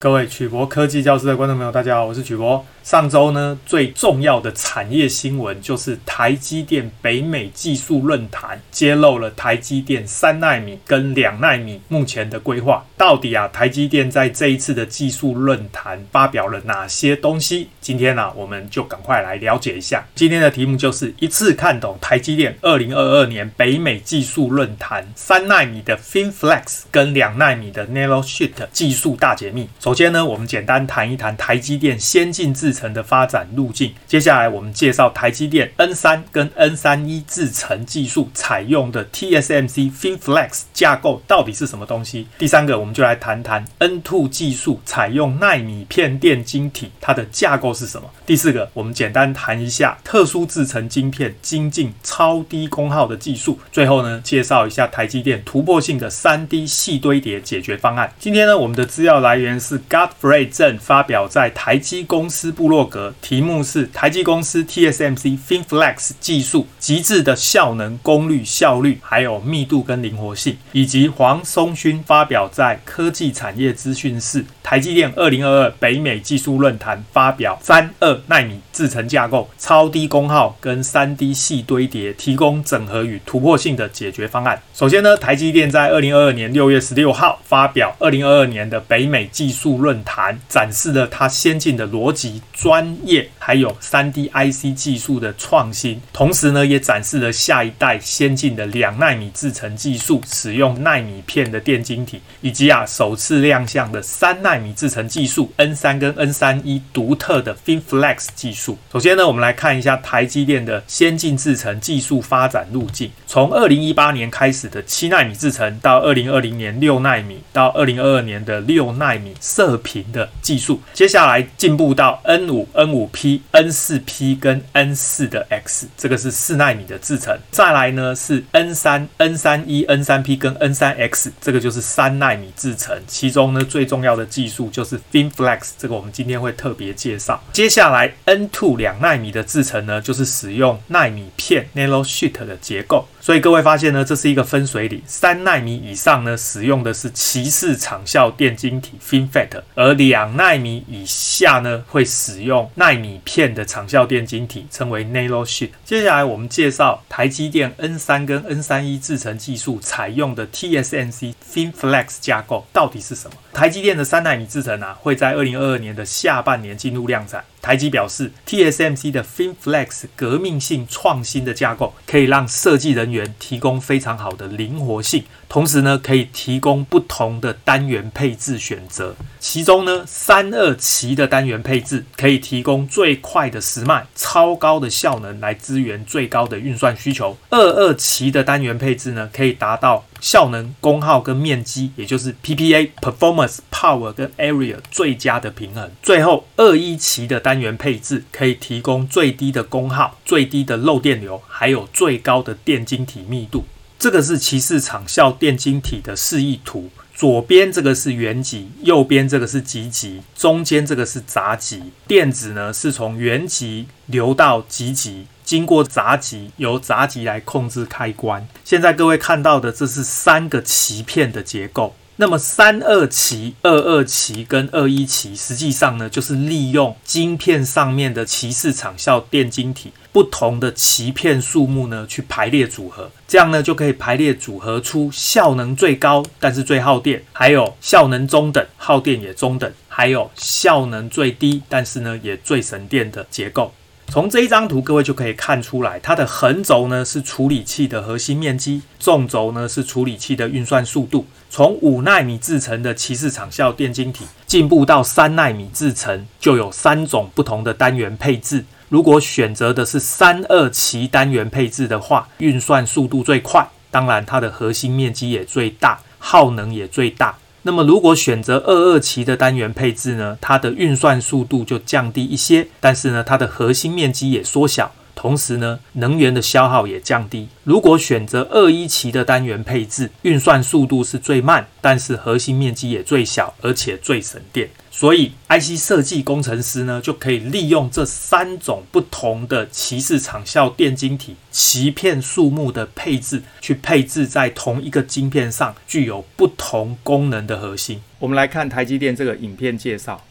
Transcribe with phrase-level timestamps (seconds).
[0.00, 2.64] 各位曲博科技教室的观众朋友，大家好，我是曲博。
[2.84, 12.86] 上周呢，最重要的产业新闻就是台积电北美技术论坛揭露了台积电三奈米跟两奈米目前的规划。
[12.96, 17.68] 到底啊，台积电在这一次的技术论坛发表了哪些东西？
[17.80, 20.06] 今天呢、啊，我们就赶快来了解一下。
[20.14, 29.68] 今天的题目就是一次看懂台积电二零二二年北美技术论坛三奈米的 FinFlex 跟两奈米的 Narrow Sheet 技术大解密。
[29.88, 33.90] 首先呢，我们简单谈一谈台积电先进制程的发展路径。
[34.06, 42.26] 接下来，我们介绍台积电 N 三跟 N 三一制程技术采用的 TSMC FinFlex 架构到底是什么东西。
[42.36, 48.10] 第三个，我们就来谈谈 N two 技术采用奈米片电晶体，它的架构是什么。
[48.26, 53.58] 第四个，我们简单谈一下特殊制程晶片精进超低功耗的技术。
[53.72, 58.12] 最后呢，介绍一下台积电突破性的三 D 细堆叠解决方案。
[58.18, 84.62] 今天呢，我们的资料来源是 Godfrey 郑发表在台积公司部落格，题目是台积公司 TSMC FinFlex 技术极致的效能、功率、效率，还有密度跟灵活性，以及黄松勋发表在科技产业资讯室台积电二零二二北美技术论坛发表三二奈米制程架构、超低功耗跟三 D 细堆叠，提供整合与突破性的解决方案。
[84.72, 108.76] 首先呢，台积电在二零二二年六月十六号发表二零二二年的北美技术论坛展示了它先进的逻辑、专业还有 3D IC 技术的创新，同时呢，也展示了下一代先进的两纳米制程技术，使用纳米片的电晶体，以及啊首次亮相的三纳米制程技术 N 三跟 N 三一独特的 FinFlex 技术。
[108.92, 127.38] 首先呢，我们来看一下台积电的先进制程技术发展路径，从二零一八年开始的七纳米制程，到二零二零年六纳米，到二零二二年的六纳米射频的技术，接下来进步到 N 五、N 五 P、N 四 P 跟 N 四的 X，这个是四纳米的制程。
[127.50, 133.00] 再来呢是 N 三、N 三一、N 三 P 跟 N 三 X，这个就是三纳米制程。
[133.06, 137.42] 其中呢最重要的技术就是 FinFlex，这个我们今天会特别介绍。
[137.52, 143.06] 接下来 N two 两纳米的制程呢，就是使用纳米片 Nanosheet 的结构。
[143.20, 145.02] 所以各位发现呢，这是一个分水岭。
[145.06, 155.70] 三纳米以上呢，使用的是鳍式场效电晶体 FinFET，而两纳米以下呢，会使使用耐米片的长效电晶体，称为 Nanosheet。
[155.84, 163.36] 接下来我们介绍台积电 N 三跟 N 三一制程技术采用的 TSMC FinFlex 架构到底是什么？
[163.58, 167.44] 台积电的三纳米制程啊，会在二零二二年的下半年进入量产。
[167.60, 179.16] 台积表示，TSMC 的 FinFlex 革命性创新的架构，可以让设计人员提供非常好的灵活性，同时呢，可以提供不同的单元配置选择。
[179.40, 187.36] 其中呢，三二七的单元配置可以提供最快的时脉、超高的效能来支援最高的运算需求。
[187.50, 195.90] 二二七的单元配置呢，可以达到效能、功耗跟面积，也就是 PPA、Performance、Power 跟 Area 最佳的平衡。
[196.02, 203.64] 最后，二一期的单元配置可以提供最低的功耗、最低的漏电流，还有最高的电晶体密度。
[203.98, 206.90] 这个是鳍式场效电晶体的示意图。
[207.14, 211.82] 左边这个是原极，右边这个是极极，中间这个是杂极。
[212.06, 218.46] 电子呢是从原极流到极极，经过闸极，由闸极来控制开关。
[218.66, 221.96] 现在各位看到的这是三个鳍片的结构。
[222.16, 229.90] 那么三二鳍、二二鳍跟二一鳍，实际上呢就是利用晶片上面的鳍式场效电晶体。
[230.12, 243.72] 不同的鳍片数目呢，去排列组合，这样呢就可以排列组合出效能最高，但是最耗电；还有效能中等，耗电也中等；还有效能最低，但是呢也最省电的结构。
[244.10, 251.26] 从这一张图，各位就可以看出来，它的横轴呢是处理器的核心面积，纵轴呢是处理器的运算速度。
[251.50, 258.64] 从五纳米制程的鳍式场效电晶体进步到三纳米制程，就有三种不同的单元配置。
[258.88, 267.36] 如果选择的是三二鳍单元配置的话，运算速度最快，当然它的核心面积也最大，耗能也最大。
[267.62, 274.92] 那么如果选择二二期的单元配置呢，它的运算速度就降低一些，但是呢，它的核心面积也缩小。
[275.18, 277.48] 同时呢，能源的消耗也降低。
[277.64, 284.70] 如果选择二一期的单元配置，运算速度是最慢，但是核心面积也最小，而且最省电。
[284.92, 298.00] 所以，IC 设计工程师呢，就可以利用这三种不同的鳍式场效电晶体鳍片数目的配置，去配置在同一个晶片上，具有不同功能的核心。
[298.20, 300.24] 我们来看台积电这个影片介绍。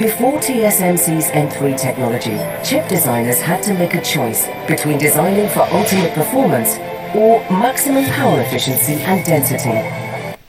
[0.00, 6.14] Before TSMC's N3 technology, chip designers had to make a choice between designing for ultimate
[6.14, 6.78] performance
[7.14, 9.84] or maximum power efficiency and density.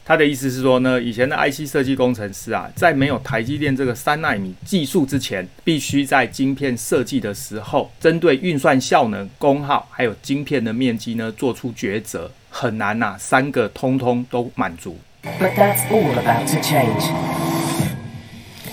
[0.06, 14.98] 他的意思是说呢，以前的 IC 设计工程师啊，在没有台积电这个三纳米技术之前，必须在晶片设计的时候，针对运算效能、功耗还有晶片的面积呢，做出抉择，很难呐、啊，三个通通都满足。
[15.38, 17.51] But that's all about to change.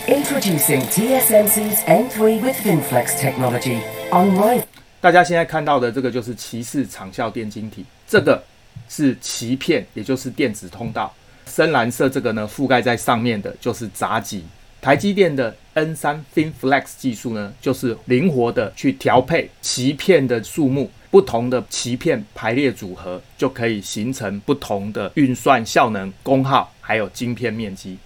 [0.08, 3.78] Introducing TSMC's N3 with FinFlex technology.
[4.10, 4.62] On
[5.02, 8.42] 大家现在看到的这个就是鳍式场效电晶体，这个
[8.88, 11.14] 是鳍片，也就是电子通道。
[11.44, 14.42] 深蓝色这个呢，覆盖在上面的就是闸极。
[14.80, 27.98] 台积电的 N3 FinFlex 技术呢，就是灵活的去调配鳍片的数目，不同的鳍片排列组合，就可以形成不同的运算效能、功耗，还有晶片面积。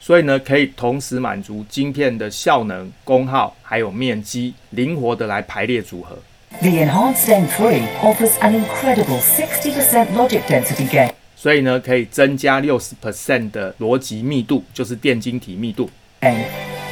[0.00, 6.18] 所以呢，可以同时满足晶片的效能、功耗，还有面积，灵活的来排列组合。
[6.60, 11.10] The enhanced N3 offers an incredible 60% logic density gain.
[11.36, 15.88] 所以呢，可以增加六十 percent 的逻辑密度，就是电晶体密度。
[16.20, 16.44] And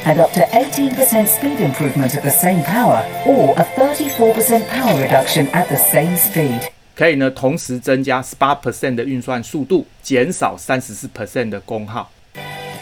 [0.05, 5.67] up to 18% speed improvement at the same power, or a 34% power reduction at
[5.67, 6.61] the same speed.
[6.94, 12.08] 可以呢，同时增加十八 percent 的运算速度，减少三十四 percent 的功耗。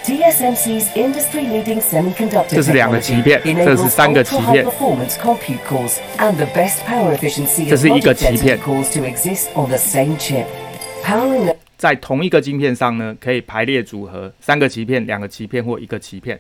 [0.05, 4.67] TSMC's industry-leading semiconductor 这是两个鳍片，这是三个鳍片。
[7.69, 8.59] 这是一个鳍片。
[11.77, 16.39] 在同一个晶片上呢，可以排列组合三个鳍片、两个鳍片或一个鳍片。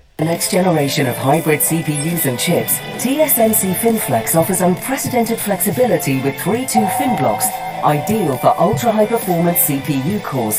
[7.82, 10.58] Ideal for ultra-high performance CPU cores.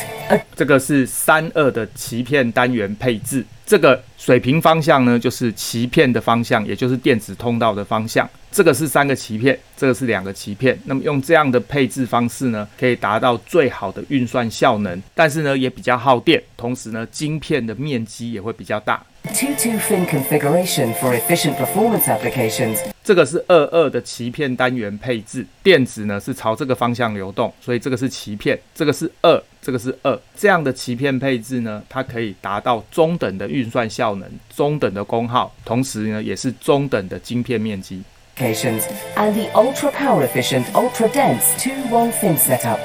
[0.56, 8.30] 这个是三二的鳍片单元配置，这个水平方向呢，就是鳍片的方向，也就是电子通道的方向。
[8.52, 10.78] 这个是三个鳍片，这个是两个鳍片。
[10.86, 19.04] 那么用这样的配置方式呢，可以达到最好的运算效能，但是呢也比较耗电，同时呢晶片的面积也会比较大。
[19.34, 22.78] Two-to-fin configuration for efficient performance applications.
[23.04, 30.18] 这个是二二的鳍片单元配置，电子呢是朝这个方向流动，所以这个是鳍片，这个是二，这个是二。
[30.38, 38.04] 这样的鳍片配置呢，它可以达到中等的运算效能、中等的功耗，同时呢也是中等的晶片面积。
[38.38, 42.80] And the ultra power efficient, ultra dense two-one fin setup.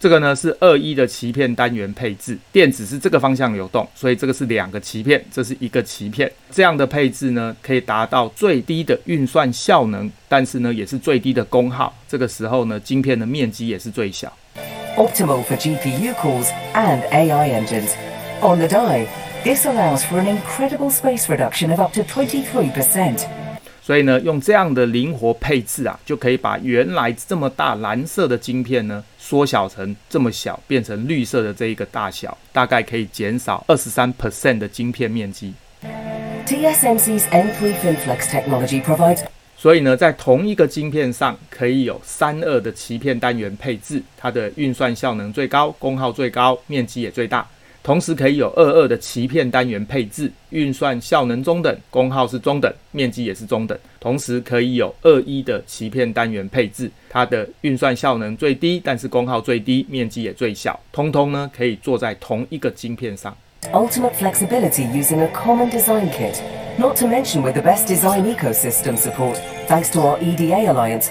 [0.00, 6.30] 这个呢是二一的鳍片单元配置，电子是这个方向流动，所以这个是两个鳍片，这是一个鳍片。
[6.52, 11.92] 这样的配置呢，可以达到最低的运算效能，但是呢也是最低的功耗。
[12.06, 14.32] 这个时候呢，晶片的面积也是最小。
[14.96, 17.90] Optimal for GPU calls and AI engines.
[18.40, 19.06] On the die,
[19.42, 23.37] this allows for an incredible space reduction of up to 23%.
[23.88, 35.54] 所以呢，用这样的灵活配置啊，就可以把原来这么大蓝色的晶片呢，缩小成这么小，变成绿色的这一个大小，大概可以减少二十三 percent 的晶片面积。
[36.44, 39.22] TSMC's N3 FinFlex technology provides。
[39.56, 47.48] 所以呢，在同一个晶片上可以有三二的鳍片单元配置，它的运算效能最高，功耗最高，面积也最大。
[47.88, 53.78] 同时可以有二二的鳍片单元配置，运算效能中等，功耗是中等，面积也是中等。
[53.98, 60.78] 同时可以有二一的鳍片单元配置，它的运算效能最低，但是功耗最低，面积也最小。
[60.92, 63.34] 通通呢可以做在同一个晶片上。
[63.72, 66.42] Ultimate flexibility using a common design kit,
[66.78, 71.06] not to mention with the best design ecosystem support, thanks to our EDA alliance.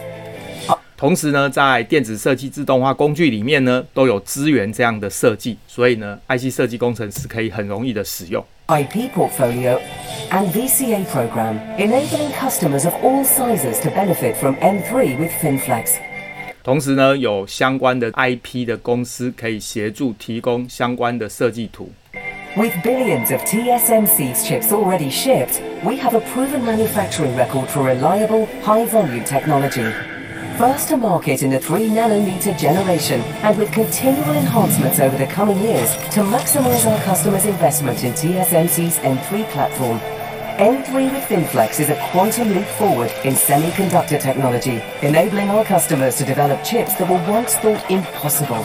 [0.98, 8.44] 同时呢，在电子设计自动化工具里面呢，都有支援这样的设计，所以呢，IC 设计工程师可以很容易的使用。
[8.66, 9.80] IP portfolio
[10.32, 15.98] and VCA program enabling customers of all sizes to benefit from M3 with FinFlex。
[16.64, 21.92] 同时呢，有相关的 IP 的公司可以协助提供相关的设计图。
[22.56, 29.24] With billions of TSMC's chips already shipped, we have a proven manufacturing record for reliable, high-volume
[29.26, 29.86] technology.
[30.58, 35.60] First to market in the 3 nanometer generation and with continual enhancements over the coming
[35.60, 40.00] years to maximize our customers' investment in TSMC's N3 platform.
[40.58, 46.26] N3 with FinFlex is a quantum leap forward in semiconductor technology, enabling our customers to
[46.26, 48.64] develop chips that were once thought impossible.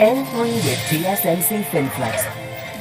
[0.00, 2.24] N3 with TSMC FinFlex.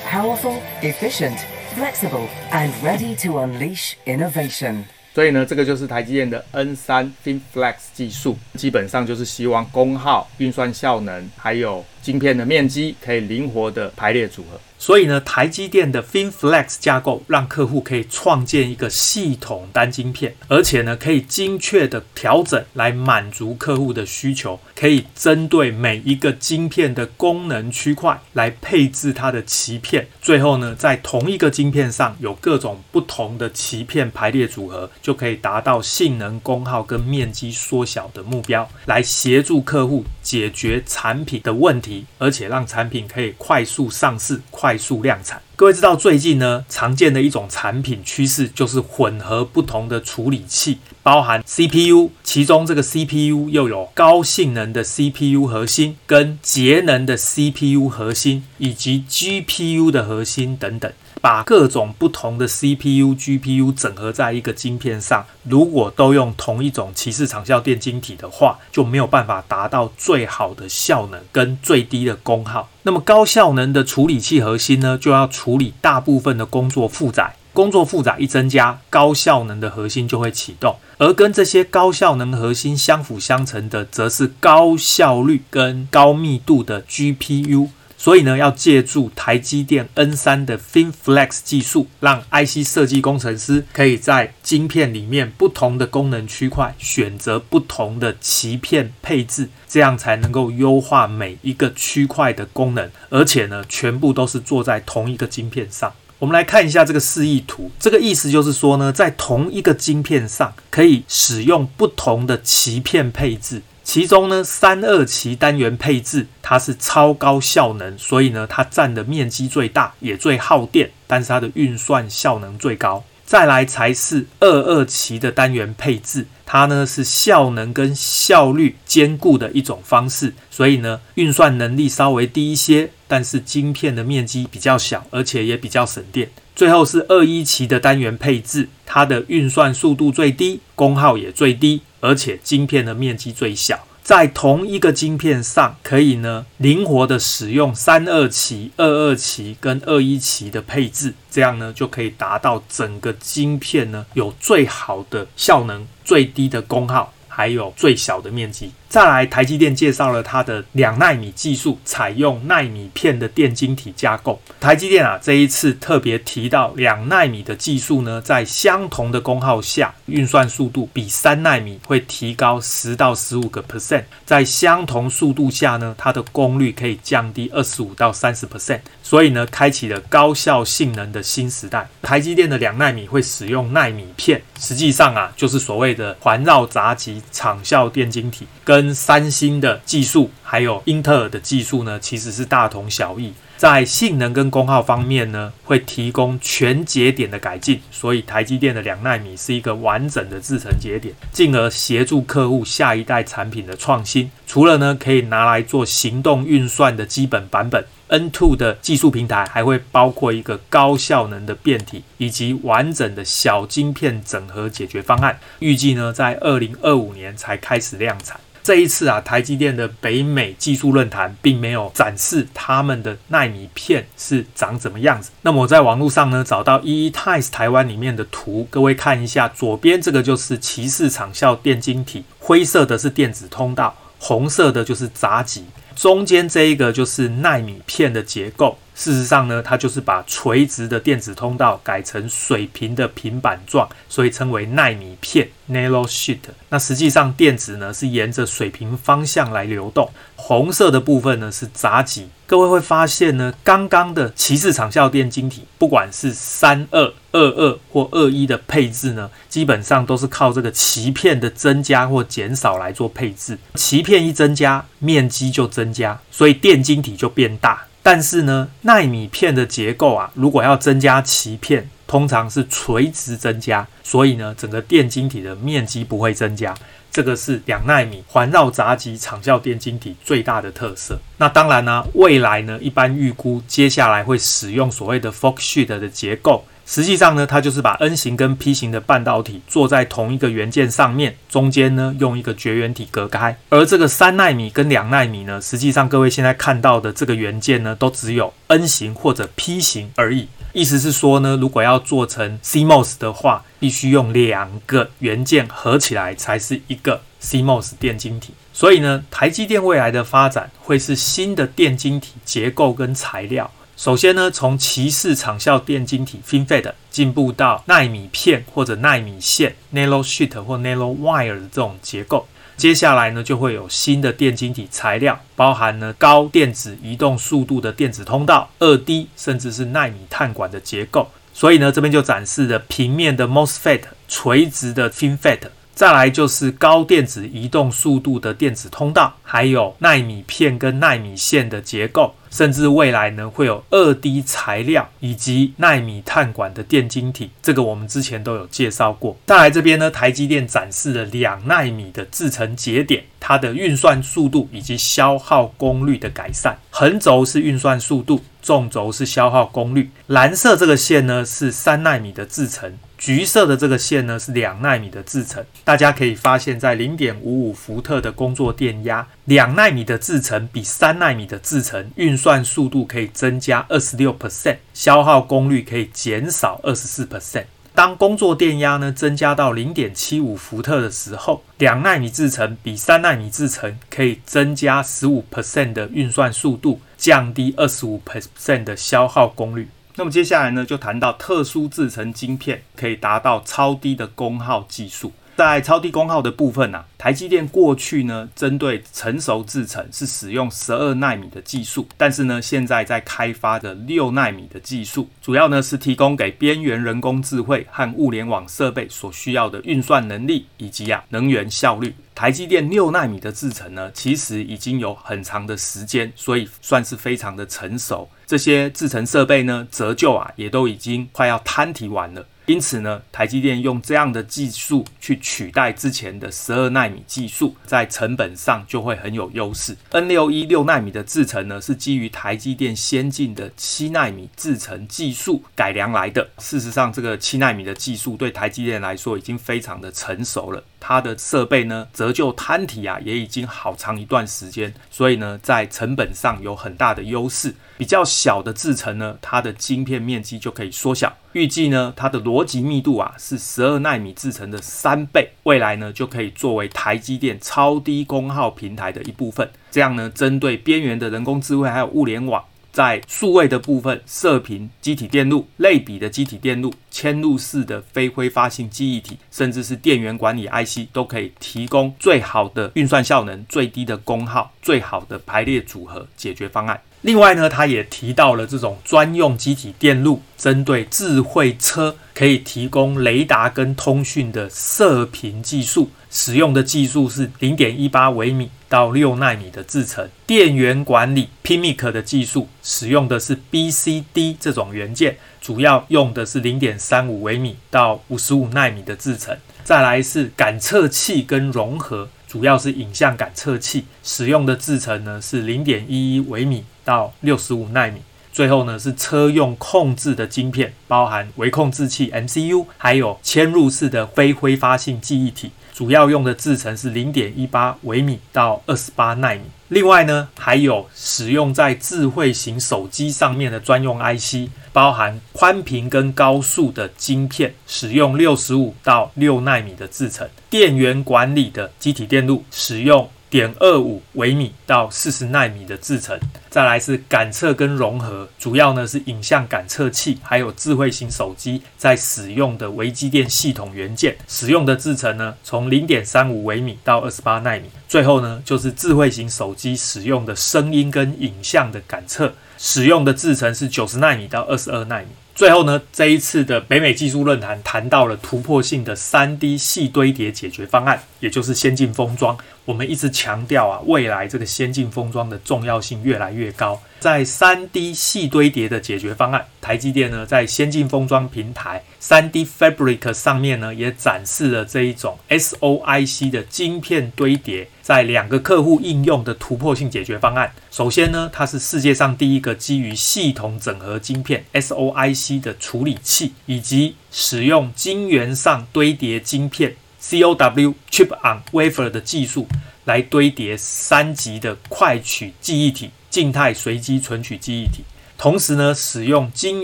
[0.05, 1.39] Powerful, efficient,
[1.75, 4.87] flexible, and ready to unleash innovation.
[5.13, 14.59] 所以呢，这个就是台积电的 N3 FinFlex 技术，基本上就是希望功耗、运算效能，还有晶片的面积可以灵活的排列组合。
[14.83, 44.72] 所以呢，台积电的 FinFlex 架构让客户可以创建一个系统单晶片，而且呢，可以精确的调整来满足客户的需求，可以针对每一个晶片的功能区块来配置它的鳍片，最后呢，在同一个晶片上有各种不同的鳍片排列组合，就可以达到性能、功耗跟面积缩小的目标，来协助客户解决产品的问题，而且让产品可以快速上市、快。
[44.73, 60.91] 快速量产，各位知道最近呢，常见的一种产品趋势就是混合不同的处理器，包含 CPU，其中这个 CPU 又有高性能的 CPU 核心，跟节能的 CPU 核心，以及 GPU 的核心等等。
[61.23, 72.67] 把各种不同的 CPU、GPU 整合在一个晶片上，如果都用同一种鳍式长效电晶体的话，就没有办法达到最好的效能跟最低的功耗。
[72.81, 77.33] 那么高效能的处理器核心呢，就要处理大部分的工作负载。
[77.53, 80.75] 工作负载一增加，高效能的核心就会启动。
[80.97, 87.69] 而跟这些高效能核心相辅相成的，则是高效率跟高密度的 GPU。
[88.03, 105.93] 所以呢，要借助台积电 N3 的 FinFlex 技术，让 IC 设计工程师可以在晶片里面不同的功能区块选择不同的鳍片配置，这样才能够优化每一个区块的功能，而且呢，全部都是做在同一个晶片上。
[106.19, 113.61] 我们来看一下这个示意图，这个意思就是说呢，在同一个晶片上可以使用不同的鳍片配置。
[113.83, 123.03] 其中呢，三二期单元配置它是超高效能，所以呢，它占的面积最大，也最耗电，但是它的运算效能最高。
[123.25, 136.29] 再来才是二二期的单元配置，它呢是效能跟效率兼顾的一种方式，所以呢，运算能力稍微低一些，但是晶片的面积比较小，而且也比较省电。
[136.55, 141.81] 最后是二一期的单元配置，它的运算速度最低，功耗也最低。
[141.99, 158.71] 而且晶片的面积最小，在同一个晶片上可以呢灵活的使用三二期、二二期跟二一期的配置，这样呢就可以达到整个晶片呢有最好的效能、最低的功耗，还有最小的面积。
[158.93, 164.39] 再来，台积电介绍了它的两纳米技术，采用纳米片的电晶体架构。
[164.59, 174.03] 台积电啊，这一次特别提到两纳米的技术呢，在相同的功耗下，运算速度比三纳米会提高十到十五个 percent。
[174.25, 178.81] 在相同速度下呢，它的功率可以降低二十五到三十 percent。
[179.01, 181.89] 所以呢，开启了高效性能的新时代。
[182.03, 188.82] 台积电的两纳米会使用纳米片，实际上啊，就是所谓的环绕杂极场效电晶体跟。
[188.83, 193.31] 跟三星的技术还有英特尔的技术呢，其实是大同小异。
[193.55, 197.79] 在性能跟功耗方面呢，会提供全节点的改进。
[197.89, 204.29] 所以台积电的两纳米是一个完整的制程节点，进而协助客户下一代产品的创新。
[204.45, 215.39] 除了呢，可以拿来做行动运算的基本版本，N2 的技术平台还会包括一个高效能的变体以及完整的小晶片整合解决方案。
[215.59, 218.37] 预计呢，在二零二五年才开始量产。
[218.63, 225.31] 这一次啊，台积电的北美技术论坛并没有展示他们的奈米片是长怎么样子。
[225.41, 238.77] 那么我在网络上呢，找到 EE-Times 台湾里面的图，各位看一下，左边这个就是鳍式长效电晶体，灰色的是电子通道，红色的就是闸极，中间这一个就是奈米片的结构。
[238.95, 246.39] 事实上呢，它就是把垂直的电子通道改成水平的平板状，所以称为奈米片 （nanosheet）。
[246.69, 250.09] 那实际上电子呢是沿着水平方向来流动。
[250.35, 252.27] 红色的部分呢是杂极。
[252.45, 263.57] 各位会发现呢，刚刚的鳍式长效电晶体，不管是三二、二二或二一的配置呢，基本上都是靠这个鳍片的增加或减少来做配置。
[263.73, 267.85] 鳍片一增加，面积就增加，所以电晶体就变大。
[268.03, 276.75] 但是呢，奈米片的结构啊，如果要增加鳍片，通常是垂直增加，所以呢，整个电晶体的面积不会增加。
[277.11, 281.19] 这个是两奈米环绕闸极长效电晶体最大的特色。
[281.37, 286.65] 那当然呢，未来呢，一般预估接下来会使用所谓的 f o x s h e e t 的结构。
[286.85, 293.55] 实际上呢，它就是把 N 型跟 P 型的半导体做在同一个元件上面，中间呢用一个绝缘体隔开。
[293.69, 300.49] 而这个三奈米跟两奈米呢，实际上各位现在看到的这个元件呢，都只有 N 型或者 P 型而已。
[300.73, 308.53] 意思是说呢，如果要做成 CMOS 的话，必须用两个元件合起来才是一个 CMOS 电晶体。
[308.73, 313.69] 所以呢，台积电未来的发展会是新的电晶体结构跟材料。
[313.95, 322.47] 首先呢，从鳍式场效电晶体 FinFET 进步到奈米片或者奈米线 Nanosheet 或 Nanowire 的这种结构。
[322.75, 331.29] 接下来呢，就会有新的电晶体材料，包含呢高电子移动速度的电子通道、二 D 甚至是奈米碳管的结构。
[331.53, 335.59] 所以呢，这边就展示了平面的 MOSFET、垂直的 FinFET。
[335.95, 349.37] 再来就是高电子移动速度的电子通道，还有奈米片跟奈米线的结构，甚至未来呢会有二 D 材料以及奈米碳管的电晶体，这个我们之前都有介绍过。
[349.45, 356.77] 再来这边呢，台积电展示了两奈米的制程节点，它的运算速度以及消耗功率的改善。
[356.89, 360.09] 横轴是运算速度，纵轴是消耗功率。
[360.27, 362.97] 蓝色这个线呢是三奈米的制程。
[363.23, 377.63] 橘色的这个线呢是两纳米的制程，大家可以发现，在零点五五伏特的工作电压，两纳米的制程比三纳米的制程运算速度可以增加二十六 percent，消耗功率可以减少二十四 percent。
[377.95, 389.87] 当工作电压呢增加到零点七五伏特的时候，两纳米制程比三纳米制程可以增加十五 percent 的运算速度，降低二十五 percent 的消耗功率。
[390.15, 395.31] 那么接下来呢，就谈到特殊制成晶片可以达到超低的功耗技术。
[395.55, 412.15] 在超低功耗的部分啊，台积电过去呢，针对成熟制程是使用十二纳米的技术，但是呢，现在在开发的六纳米的技术，主要呢是提供给边缘人工智慧和物联网设备所需要的运算能力以及啊能源效率。
[412.35, 418.29] 台积电六奈米的制程呢，其实已经有很长的时间，所以算是非常的成熟。
[418.45, 422.45] 这些制程设备呢，折旧啊，也都已经快要摊提完了。
[422.65, 429.97] 因此呢，台积电用这样的技术去取代之前的十二奈米技术，在成本上就会很有优势。
[430.11, 436.47] N 六一六奈米的制程呢，是基于台积电先进的七奈米制程技术改良来的。
[436.59, 440.81] 事实上，这个七奈米的技术对台积电来说已经非常的成熟了。
[441.05, 447.75] 它的设备呢，折旧摊提啊，也已经好长一段时间，所以呢，在成本上有很大的优势。
[447.97, 451.31] 比较小的制程呢，它的晶片面积就可以缩小。
[451.51, 455.51] 预计呢，它的逻辑密度啊是十二纳米制程的三倍。
[455.63, 459.69] 未来呢，就可以作为台积电超低功耗平台的一部分。
[459.91, 462.63] 这样呢，针对边缘的人工智慧还有物联网。
[462.93, 477.01] 在数位的部分，射频机体电路、类比的机体电路、嵌入式的非挥发性记忆体，甚至是电源管理 IC，都可以提供最好的运算效能、最低的功耗、最好的排列组合解决方案。
[477.23, 486.09] 另外呢，他也提到了这种专用机体电路，针对智慧车可以提供雷达跟通讯的射频技术。
[486.29, 499.55] 使用的技术是零点一八微米到六纳米的制程，电源管理 PMIC 的技术使用的是 BCD 这种元件，主要用的是零点三五微米到五十五纳米的制程。
[499.85, 508.21] 再来是感测器跟融合，主要是影像感测器，使用的制程呢是零点一一微米到六十五纳米。
[508.51, 515.71] 最后呢是车用控制的晶片，包含微控制器 MCU，还有嵌入式的非挥发性记忆体。
[515.91, 519.61] 主要用的制程是零点一八微米到二十八纳米。
[519.89, 530.49] 另外呢，还有使用在智慧型手机上面的专用 IC，包含宽频跟高速的晶片，使用六十五到六纳米的制程。
[530.67, 536.39] 电源管理的机体电路，使用点二五微米到四十纳米的制程。
[536.71, 547.83] 再来是感测跟融合，主要呢是影像感测器，还有智慧型手机在使用的微机电系统元件，使用的制程呢从零点三五微米到二十八纳米。
[548.07, 555.27] 最后呢就是智慧型手机使用的声音跟影像的感测，使用的制程是九十纳米到二十二纳米。
[555.53, 562.57] 最后呢，这一次的北美技术论坛谈到了突破性的三 D 细堆叠解决方案，也就是先进封装。
[562.85, 567.01] 我们一直强调啊，未来这个先进封装的重要性越来越高。
[567.19, 580.69] 在 3D 细堆叠的解决方案，台积电呢在先进封装平台 3D Fabric 上面呢也展示了这一种 SOIC 的晶片堆叠，在两个客户应用的突破性解决方案。
[580.91, 589.95] 首先呢，它是世界上第一个基于系统整合晶片 SOIC 的处理器，以及使用晶圆上堆叠晶片。
[590.23, 592.67] COW Chip on Wafer 的技术
[593.03, 598.03] 来堆叠三级的快取记忆体、静态随机存取记忆体，
[598.37, 599.83] 同时呢，使用晶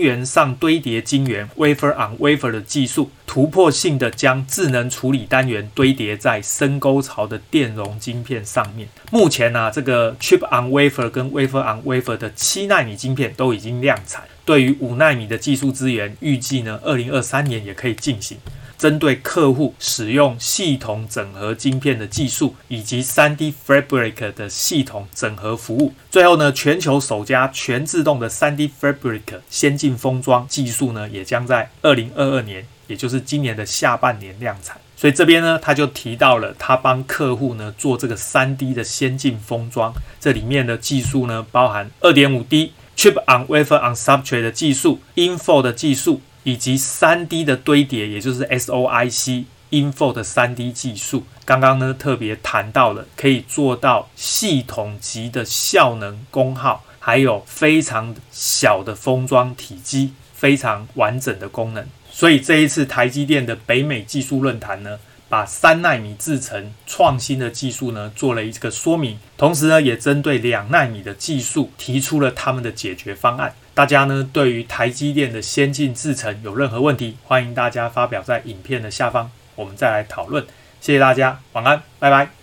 [0.00, 8.88] 圆上堆叠晶圆 Wafer on Wafer 的技术，突破性的将智能处理单元堆叠在深沟槽的电容晶片上面。
[9.12, 18.38] 目前呢、这个 Chip on Wafer 跟 Wafer on Wafer 的七纳米晶片都已经量产，对于五纳米的技术资源，预计呢，二零二三年也可以进行。
[18.80, 25.92] 针对客户使用系统整合晶片的技术，以及 3D Fabric 的系统整合服务。
[26.10, 34.78] 最后呢，全球首家全自动的 3D Fabric 先进封装技术呢，也将在2022年，也就是今年的下半年量产。
[34.96, 46.22] 所以这边呢，他就提到了他帮客户呢做这个 3D 的先进封装，这里面的技术呢，包含 2.5D Chip on Wafer on Substrate 的技术，InFO 的技术。
[46.42, 51.24] 以及 3D 的堆叠，也就是 SOIC InFO 的 3D 技术。
[51.44, 61.86] 刚刚呢特别谈到了，可以做到系统级的效能功耗，还有非常小的封装体积，非常完整的功能。
[62.10, 64.98] 所以这一次台积电的北美技术论坛呢，
[65.28, 73.54] 把三奈米制程创新的技术呢做了一个说明，同时呢也针对两奈米的技术提出了他们的解决方案。
[73.80, 80.46] 大家呢，对于台积电的先进制程有任何问题，欢迎大家发表在影片的下方，我们再来讨论。
[80.82, 82.39] 谢谢大家，晚安，拜拜。